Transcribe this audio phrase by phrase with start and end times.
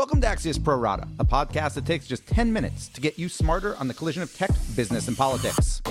[0.00, 3.28] Welcome to Axios Pro Rata, a podcast that takes just 10 minutes to get you
[3.28, 5.82] smarter on the collision of tech, business, and politics.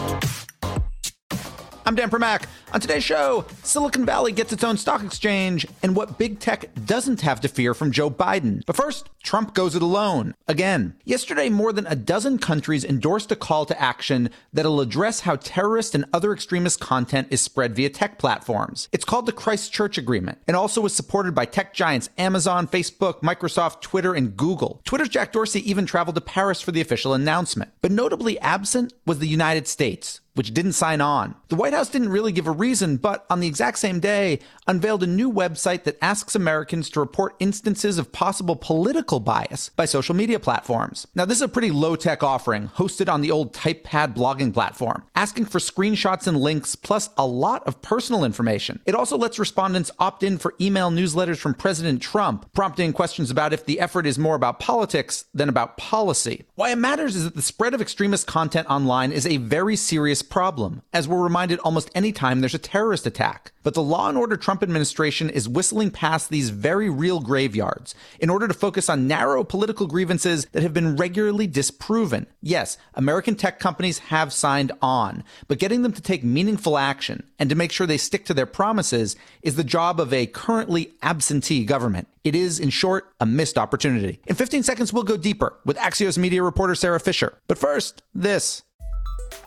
[1.90, 2.44] I'm Dan Primack.
[2.72, 7.22] On today's show, Silicon Valley gets its own stock exchange and what big tech doesn't
[7.22, 8.64] have to fear from Joe Biden.
[8.68, 10.36] But first, Trump goes it alone.
[10.48, 10.94] Again.
[11.04, 15.96] Yesterday, more than a dozen countries endorsed a call to action that'll address how terrorist
[15.96, 18.88] and other extremist content is spread via tech platforms.
[18.92, 23.82] It's called the Christchurch Agreement and also was supported by tech giants Amazon, Facebook, Microsoft,
[23.82, 24.80] Twitter, and Google.
[24.86, 27.72] Twitter's Jack Dorsey even traveled to Paris for the official announcement.
[27.82, 31.36] But notably absent was the United States which didn't sign on.
[31.50, 35.04] The White House didn't really give a reason, but on the exact same day, unveiled
[35.04, 40.16] a new website that asks Americans to report instances of possible political bias by social
[40.16, 41.08] media platforms.
[41.14, 45.04] Now, this is a pretty low tech offering hosted on the old TypePad blogging platform,
[45.14, 48.80] asking for screenshots and links, plus a lot of personal information.
[48.86, 53.52] It also lets respondents opt in for email newsletters from President Trump, prompting questions about
[53.52, 56.46] if the effort is more about politics than about policy.
[56.56, 60.29] Why it matters is that the spread of extremist content online is a very serious
[60.30, 63.52] problem, as we're reminded almost any time there's a terrorist attack.
[63.64, 68.30] But the law and order Trump administration is whistling past these very real graveyards in
[68.30, 72.28] order to focus on narrow political grievances that have been regularly disproven.
[72.42, 77.50] Yes, American tech companies have signed on, but getting them to take meaningful action and
[77.50, 81.66] to make sure they stick to their promises is the job of a currently absentee
[81.66, 82.08] government.
[82.24, 84.20] It is, in short, a missed opportunity.
[84.28, 87.38] In 15 seconds, we'll go deeper with Axios media reporter Sara Fischer.
[87.48, 88.64] But first, this.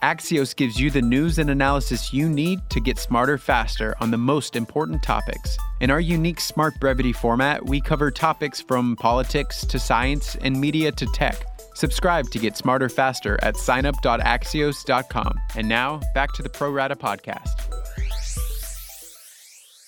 [0.02, 4.19] Axios gives you the news and analysis you need to get smarter faster on the
[4.19, 5.56] most important topics.
[5.80, 10.92] In our unique Smart Brevity format, we cover topics from politics to science and media
[10.92, 11.47] to tech.
[11.74, 15.41] Subscribe to get smarter faster at signup.axios.com.
[15.56, 17.72] And now, back to the Pro Rata podcast.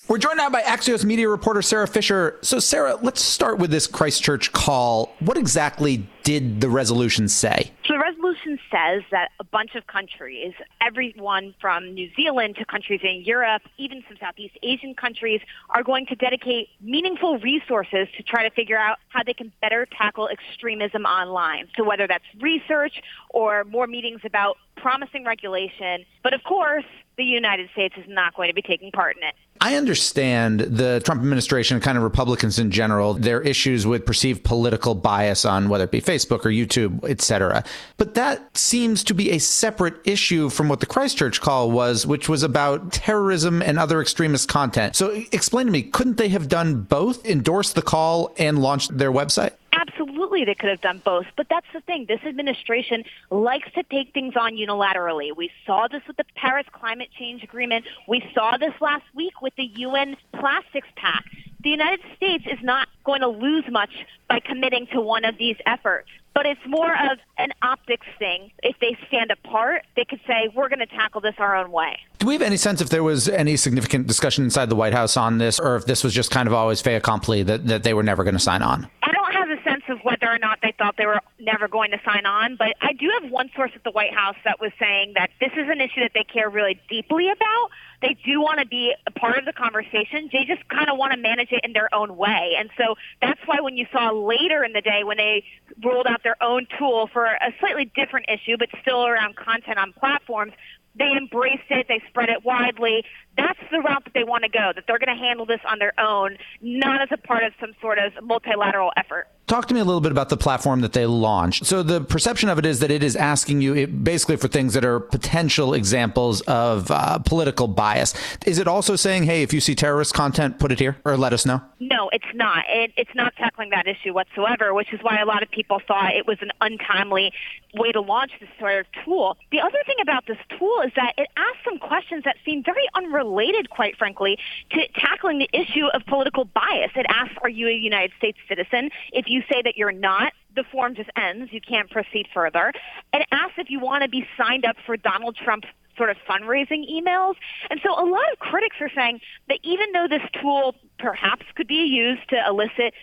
[0.07, 2.37] We're joined now by Axios media reporter Sara Fischer.
[2.43, 5.11] So, Sara, let's start with this Christchurch call.
[5.19, 7.71] What exactly did the resolution say?
[7.87, 13.01] So, the resolution says that a bunch of countries, everyone from New Zealand to countries
[13.03, 18.47] in Europe, even some Southeast Asian countries, are going to dedicate meaningful resources to try
[18.47, 21.67] to figure out how they can better tackle extremism online.
[21.75, 26.05] So, whether that's research or more meetings about promising regulation.
[26.23, 26.85] But of course,
[27.17, 29.35] the United States is not going to be taking part in it.
[29.65, 34.93] I understand the Trump administration, kind of Republicans in general, their issues with perceived political
[34.93, 37.63] bias on whether it be Facebook or YouTube, et cetera.
[37.97, 42.29] But that seems to be a separate issue from what the Christchurch call was, which
[42.29, 44.95] was about terrorism and other extremist content.
[44.95, 49.11] So explain to me, couldn't they have done both, endorsed the call and launched their
[49.11, 49.53] website?
[49.75, 51.25] Absolutely, they could have done both.
[51.35, 52.05] But that's the thing.
[52.07, 55.35] This administration likes to take things on unilaterally.
[55.35, 57.85] We saw this with the Paris Climate Change Agreement.
[58.07, 61.27] We saw this last week with the UN Plastics Pact.
[61.61, 63.89] The United States is not going to lose much
[64.29, 66.07] by committing to one of these efforts.
[66.33, 68.51] But it's more of an optics thing.
[68.61, 71.97] If they stand apart, they could say, we're going to tackle this our own way.
[72.19, 75.15] Do we have any sense if there was any significant discussion inside the White House
[75.15, 77.93] on this, or if this was just kind of always fait accompli that, that they
[77.93, 78.87] were never going to sign on?
[79.01, 81.91] I don't have a sense of whether or not they thought they were never going
[81.91, 84.71] to sign on, but I do have one source at the White House that was
[84.79, 87.69] saying that this is an issue that they care really deeply about.
[88.01, 90.29] They do want to be a part of the conversation.
[90.31, 92.55] They just kind of want to manage it in their own way.
[92.59, 95.43] And so that's why when you saw later in the day when they
[95.83, 99.93] rolled out their own tool for a slightly different issue, but still around content on
[99.93, 100.53] platforms,
[100.97, 103.03] they embraced it, they spread it widely.
[103.37, 105.79] That's the route that they want to go, that they're going to handle this on
[105.79, 109.27] their own, not as a part of some sort of multilateral effort.
[109.47, 111.67] Talk to me a little bit about the platform that they launched.
[111.67, 114.73] So the perception of it is that it is asking you it, basically for things
[114.73, 118.15] that are potential examples of uh, political bias.
[118.47, 121.31] Is it also saying, hey, if you see terrorist content, put it here or let
[121.31, 121.61] us know?
[121.79, 122.65] No, it's not.
[122.69, 126.15] It, it's not tackling that issue whatsoever, which is why a lot of people thought
[126.15, 127.31] it was an untimely
[127.75, 129.37] way to launch this sort of tool.
[129.51, 132.87] The other thing about this tool is that it asks some questions that seem very
[132.95, 133.24] unrelated,
[133.69, 134.37] quite frankly,
[134.71, 136.91] to tackling the issue of political bias.
[136.95, 138.89] It asks, are you a United States citizen?
[139.11, 141.51] If you say that you're not, the form just ends.
[141.51, 142.73] You can't proceed further.
[143.13, 145.67] It asks if you want to be signed up for Donald Trump's
[145.97, 147.35] sort of fundraising emails.
[147.69, 151.67] And so a lot of critics are saying that even though this tool perhaps could
[151.67, 152.93] be used to elicit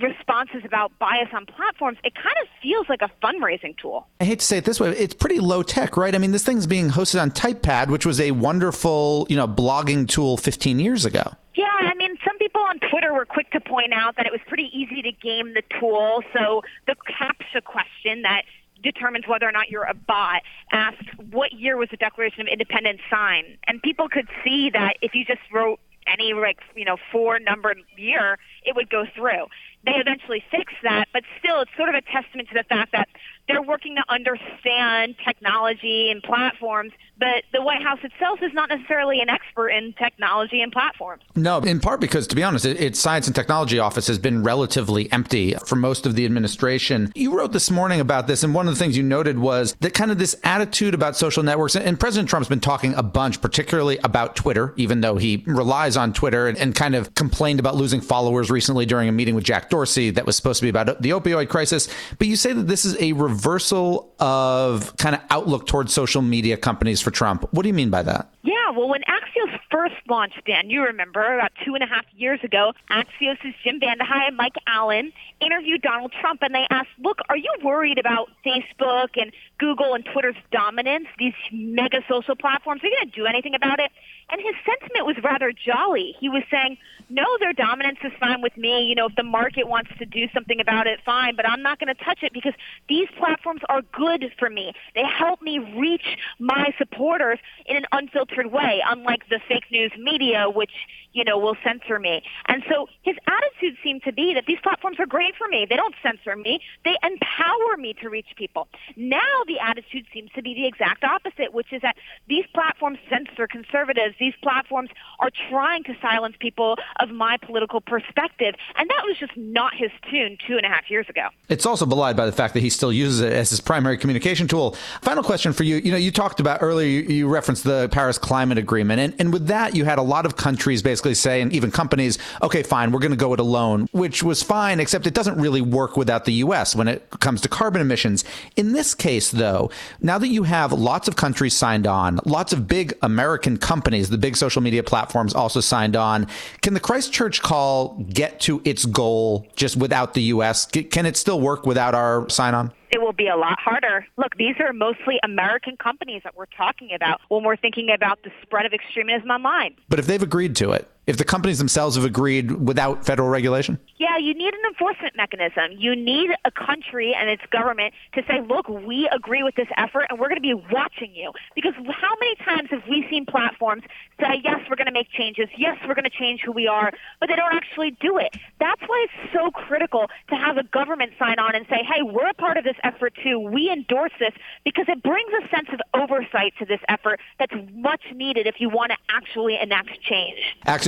[0.00, 4.06] responses about bias on platforms, it kind of feels like a fundraising tool.
[4.20, 6.14] I hate to say it this way, it's pretty low tech, right?
[6.14, 10.08] I mean, this thing's being hosted on TypePad, which was a wonderful, you know, blogging
[10.08, 11.32] tool 15 years ago.
[11.54, 14.42] Yeah, I mean, some people on Twitter were quick to point out that it was
[14.46, 16.22] pretty easy to game the tool.
[16.34, 18.42] So the CAPTCHA question that
[18.82, 23.00] determines whether or not you're a bot asked what year was the Declaration of Independence
[23.10, 27.38] signed, and people could see that if you just wrote any like you know four
[27.38, 29.46] numbered year, it would go through.
[29.86, 33.08] They eventually fixed that, but still, it's sort of a testament to the fact that
[33.48, 39.20] they're working to understand technology and platforms, but the White House itself is not necessarily
[39.20, 41.22] an expert in technology and platforms.
[41.34, 45.10] No, in part because, to be honest, its science and technology office has been relatively
[45.12, 47.12] empty for most of the administration.
[47.14, 49.94] You wrote this morning about this, and one of the things you noted was that
[49.94, 53.98] kind of this attitude about social networks, and President Trump's been talking a bunch, particularly
[54.04, 58.00] about Twitter, even though he relies on Twitter and, and kind of complained about losing
[58.00, 61.10] followers recently during a meeting with Jack Dorsey that was supposed to be about the
[61.10, 61.88] opioid crisis.
[62.18, 66.56] But you say that this is a reversal of kind of outlook towards social media
[66.56, 67.46] companies for Trump.
[67.52, 68.30] What do you mean by that?
[68.42, 72.40] Yeah, well, when Axios first launched, Dan, you remember about two and a half years
[72.42, 77.36] ago, Axios' Jim Vandehei and Mike Allen interviewed Donald Trump, and they asked, "Look, are
[77.36, 82.82] you worried about Facebook and Google and Twitter's dominance, these mega social platforms?
[82.82, 83.90] Are you going to do anything about it?"
[84.30, 86.16] And his sentiment was rather jolly.
[86.18, 86.78] He was saying,
[87.08, 88.86] no, their dominance is fine with me.
[88.86, 91.78] You know, if the market wants to do something about it, fine, but I'm not
[91.78, 92.54] going to touch it because
[92.88, 93.25] these platforms
[93.68, 94.72] are good for me.
[94.94, 100.48] They help me reach my supporters in an unfiltered way, unlike the fake news media,
[100.48, 100.72] which
[101.16, 102.22] you know, will censor me.
[102.46, 105.66] And so his attitude seemed to be that these platforms are great for me.
[105.68, 106.60] They don't censor me.
[106.84, 108.68] They empower me to reach people.
[108.96, 111.96] Now the attitude seems to be the exact opposite, which is that
[112.28, 114.14] these platforms censor conservatives.
[114.20, 118.54] These platforms are trying to silence people of my political perspective.
[118.76, 121.28] And that was just not his tune two and a half years ago.
[121.48, 124.48] It's also belied by the fact that he still uses it as his primary communication
[124.48, 124.76] tool.
[125.02, 125.76] Final question for you.
[125.76, 129.00] You know, you talked about earlier, you referenced the Paris Climate Agreement.
[129.00, 131.70] And, and with that, you had a lot of countries basically basically say, and even
[131.70, 135.38] companies, okay, fine, we're going to go it alone, which was fine, except it doesn't
[135.38, 138.24] really work without the US when it comes to carbon emissions.
[138.56, 139.70] In this case, though,
[140.00, 144.18] now that you have lots of countries signed on, lots of big American companies, the
[144.18, 146.26] big social media platforms also signed on,
[146.62, 150.66] can the Christchurch call get to its goal just without the US?
[150.66, 152.72] Can it still work without our sign on?
[152.90, 154.06] It will be a lot harder.
[154.16, 158.30] Look, these are mostly American companies that we're talking about when we're thinking about the
[158.42, 159.76] spread of extremism online.
[159.88, 163.78] But if they've agreed to it, if the companies themselves have agreed without federal regulation?
[163.96, 165.72] Yeah, you need an enforcement mechanism.
[165.78, 170.06] You need a country and its government to say, look, we agree with this effort
[170.10, 171.32] and we're going to be watching you.
[171.54, 173.84] Because how many times have we seen platforms
[174.20, 176.92] say, yes, we're going to make changes, yes, we're going to change who we are,
[177.20, 178.36] but they don't actually do it?
[178.58, 182.28] That's why it's so critical to have a government sign on and say, hey, we're
[182.28, 183.38] a part of this effort too.
[183.38, 184.32] We endorse this
[184.64, 188.68] because it brings a sense of oversight to this effort that's much needed if you
[188.68, 190.38] want to actually enact change.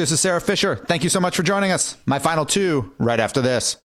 [0.08, 0.76] Axios is Sara Fischer.
[0.76, 1.96] Thank you so much for joining us.
[2.06, 3.76] My final two right after this.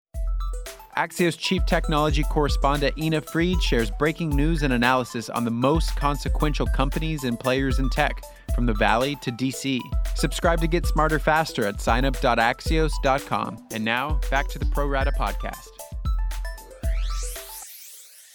[0.97, 6.67] Axios chief technology correspondent Ina Fried shares breaking news and analysis on the most consequential
[6.67, 8.23] companies and players in tech,
[8.55, 9.81] from the Valley to DC.
[10.15, 13.67] Subscribe to get smarter faster at signup.axios.com.
[13.73, 15.82] And now, back to the Pro Rata podcast.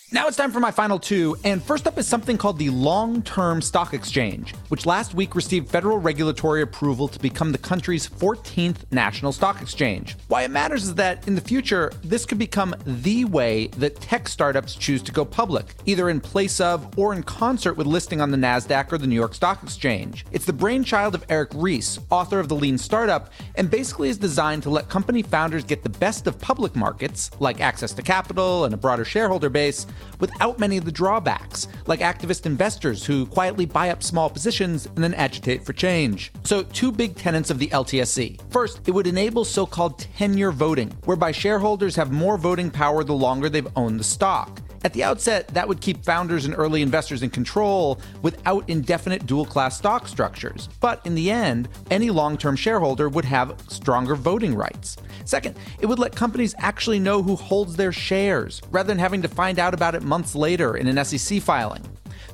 [0.10, 3.22] Now it's time for my final two, and first up is something called the Long
[3.24, 8.90] Term Stock Exchange, which last week received federal regulatory approval to become the country's 14th
[8.90, 10.16] national stock exchange.
[10.30, 14.30] Why it matters is that in the future, this could become the way that tech
[14.30, 18.32] startups choose to go public, either in place of or in concert with listing on
[18.32, 20.26] the NASDAQ or the New York Stock Exchange.
[20.32, 24.64] It's the brainchild of Eric Ries, author of The Lean Startup, and basically is designed
[24.64, 28.74] to let company founders get the best of public markets, like access to capital and
[28.74, 29.86] a broader shareholder base
[30.20, 34.98] without many of the drawbacks, like activist investors who quietly buy up small positions and
[34.98, 36.32] then agitate for change.
[36.44, 38.40] So, two big tenets of the LTSE.
[38.52, 43.14] First, it would enable so called tenure voting, whereby shareholders have more voting power the
[43.14, 44.62] longer they've owned the stock.
[44.88, 49.46] At the outset, that would keep founders and early investors in control without indefinite dual
[49.46, 50.70] class stock structures.
[50.80, 54.96] But in the end, any long term shareholder would have stronger voting rights.
[55.26, 59.28] Second, it would let companies actually know who holds their shares, rather than having to
[59.28, 61.84] find out about it months later in an SEC filing.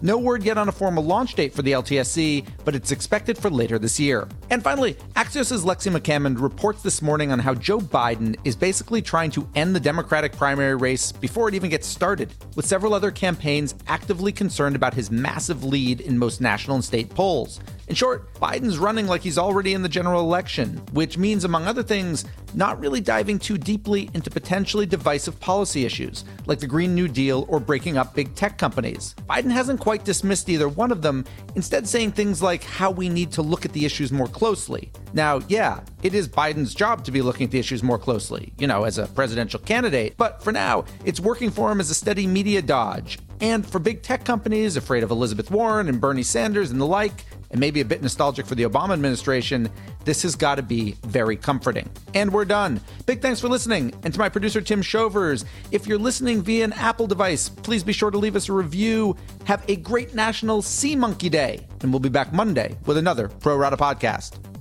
[0.06, 3.50] No word yet on a formal launch date for the LTSE, but it's expected for
[3.50, 4.28] later this year.
[4.50, 9.32] And finally, Axios' Lexi McCammond reports this morning on how Joe Biden is basically trying
[9.32, 13.76] to end the Democratic primary race before it even gets started, with several other campaigns
[13.88, 17.62] actively concerned about his massive lead in most national and state polls.
[17.88, 21.84] In short, Biden's running like he's already in the general election, which means, among other
[21.84, 27.08] things, not really diving too deeply into potentially divisive policy issues, like the Green New
[27.08, 29.16] Deal or breaking up big tech companies.
[29.30, 31.26] Biden hasn't quite dismissed either one of them,
[31.56, 34.92] instead, saying things like how we need to look at the issues more closely.
[35.14, 38.68] Now, yeah, it is Biden's job to be looking at the issues more closely, you
[38.68, 42.28] know, as a presidential candidate, but for now, it's working for him as a steady
[42.28, 43.20] media dodge.
[43.42, 47.26] And for big tech companies afraid of Elizabeth Warren and Bernie Sanders and the like,
[47.54, 49.70] and maybe a bit nostalgic for the Obama administration,
[50.04, 51.90] this has got to be very comforting.
[52.14, 52.82] And we're done.
[53.06, 53.94] Big thanks for listening.
[54.04, 57.94] And to my producer, Tim Shovers, if you're listening via an Apple device, please be
[57.94, 59.16] sure to leave us a review.
[59.46, 61.66] Have a great National Sea Monkey Day.
[61.82, 64.53] And we'll be back Monday with another Pro Rata podcast.